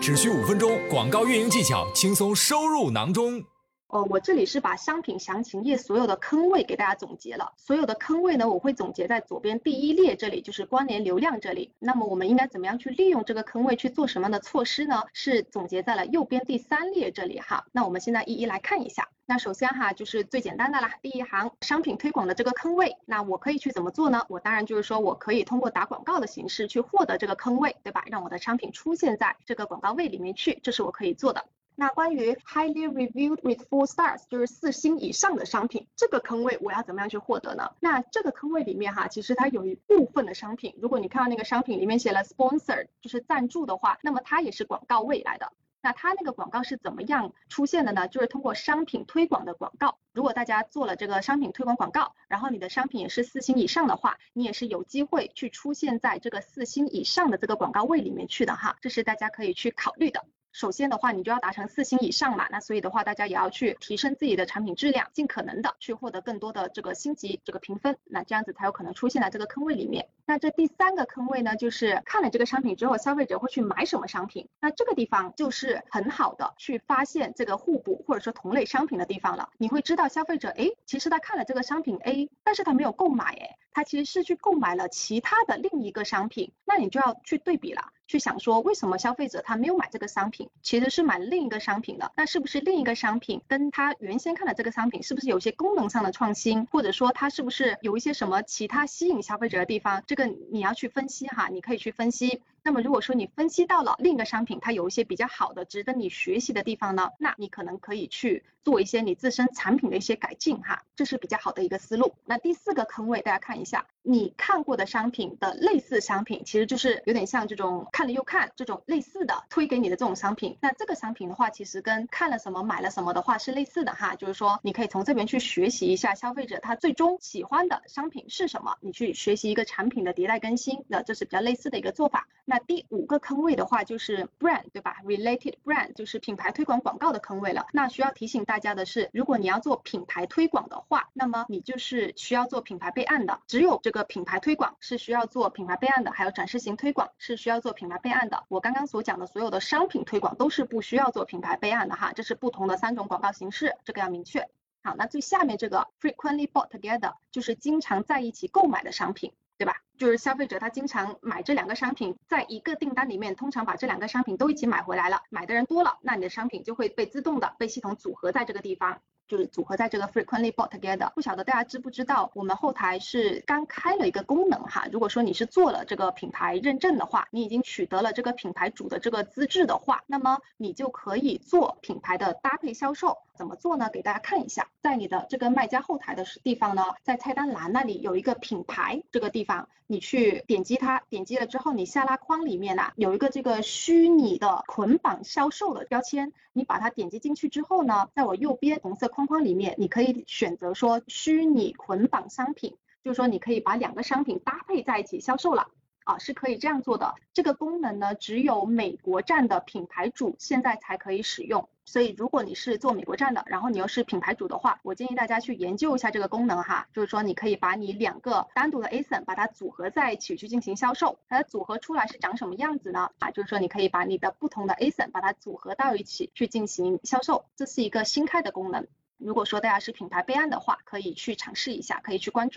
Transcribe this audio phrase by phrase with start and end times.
[0.00, 3.42] 只需五分钟，广告运营技巧轻松收入囊中。
[3.88, 7.52] 哦，我这里是把商品详情页所有的坑位给大家总结了。
[7.56, 11.72] 所有的坑位呢，我会总结在左边第一列这里，就是关联流量这里。
[11.78, 15.02] 那么我们应该怎么样去利用这个坑位去做什么样的措施呢？
[15.12, 17.64] 是总结在了右边第三列这里哈。
[17.72, 19.08] 那我们现在一一来看一下。
[19.28, 24.24] 那首先哈，就是最简单的啦，第一行商品推广的这个坑位，那我可以去怎么做呢？
[24.28, 28.04] 我当然就是说我可以通过打广告的形式去获得这个坑位，对吧？
[28.06, 31.44] 让我的商品出现在这个广告位里面去，这是我可以做的。
[31.74, 37.72] 那关于 highly reviewed with four stars，就是四星以上的商品，这个坑位我要怎么样去获得呢？
[37.80, 45.52] 那这个坑位里面哈，其实它有一部分的商品，如果你看到那个商品里面写了 sponsor，就是赞助的话，那么它也是广告位来的。
[45.86, 48.08] 那它那个广告是怎么样出现的呢？
[48.08, 49.98] 就是通过商品推广的广告。
[50.12, 60.24] 如果大家做了这个商品推广广告，然后你的商品也是四星以上的话，你也是有机会去出现在这个四星以上的这个广告位里面去的哈，这是大家可以去考虑的。
[60.56, 70.08] 首先的话，你就要达成四星以上嘛，那所以的话，大家也要去提升自己的产品质量，尽可能的去获得更多的这个星级这个评分，那这样子才有可能出现在这个坑位里面。
[70.24, 74.48] 那这第三个坑位呢，就是看了这个商品之后，消费者会去买什么商品？
[74.58, 79.50] 那这个地方就是很好的去发现这个互补或者说同类商品的地方了。
[79.58, 87.92] 你会知道消费者，哎，其实他看了这个商品 A，但是他没有购买，哎，他其实是去购买了其他的另一个商品，那你就要去对比了。
[88.06, 92.12] 去想说，为什么消费者他没有买这个商品，其实是买另一个商品的？
[92.16, 100.02] 那是不是另一个商品跟他原先看的这个商品，是不是有些功能上的创新，或者说它是不是有一些什么其他吸引消费者的地方？
[100.06, 102.42] 这个你要去分析哈，你可以去分析。
[102.66, 112.16] 那么如果说你分析到了另一个商品，它有一些比较好的、值得你学习的地方呢，那你可能可以去做一些你自身产品的一些改进哈，这是比较好的一个思路。
[112.24, 120.58] 那第四个坑位，大家看一下，你看过的商品的类似商品，其实就是有点像这种看了又看这种类似的推给你的这种商品。
[120.60, 132.26] 那这个商品的话，其实跟看了什么买了什么的话是类似的哈，就是说你可以从这边去学习一下消费者他最终喜欢的商品是什么，你去学习一个产品的迭代更新，那这是比较类似的一个做法。
[132.48, 137.66] 那第五个坑位的话，就是 brand 对吧？related brand 就是品牌推广广告的坑位了。
[137.72, 143.40] 那需要提醒大家的是，如果你要做品牌推广的话，那么你就是需要做品牌备案的。
[143.46, 148.44] 只有这个品牌推广是需要做品牌备案的，还有展示型推广是需要做品牌备案的。
[148.48, 154.48] 我刚刚所讲的所有的商品推广都是不需要做品牌备案的哈，这是不同的三种广告形式，这个要明确。
[154.82, 159.32] 好，那最下面这个 frequently bought together 就是经常在一起购买的商品。
[159.58, 159.74] 对吧？
[159.96, 169.00] 就是消费者他经常买这两个商品，在一个订单里面，通常把这两个商品都一起买回来了，买的人多了，那你的商品就会被自动的被系统组合在这个地方。
[169.28, 174.86] 就是组合在这个 frequently bought together，不晓得大家知不知道，我们后台是刚开了一个功能哈。
[174.92, 183.18] 如果说你是做了这个品牌认证的话，你已经取得了这个品牌主的这个资质的话，那么你就可以做品牌的搭配销售。
[183.34, 183.90] 怎么做呢？
[183.92, 199.10] 给大家看一下，在你的这个卖家后台的地方呢，在菜单栏那里有一个品牌这个地方，你去点击它，点击了之后，你下拉框里面呢有一个这个虚拟的捆绑销售的标签，你把它点击进去之后呢，在我右边红色。
[199.16, 205.68] 框框里面，你可以选择说虚拟捆绑商品，就是说你可以把两个商品搭配在一起销售了
[206.04, 207.14] 啊，是可以这样做的。
[207.32, 211.66] 这个功能呢，只有美国站的品牌主现在才可以使用。
[211.86, 223.12] 所以如果你是做美国站的，然后你又是品牌主的话，我建议大家去研究一下这个功能哈，就是说你可以把你两个单独的 ASIN 把它组合在一起去进行销售，它组合出来是长什么样子呢？
[223.18, 228.86] 啊，就是说你可以把你的不同的 ASIN 把它组合到一起去进行销售，这是一个新开的功能。
[229.18, 232.54] 如果说大家是品牌备案的话，可以去尝试一下，可以去关注。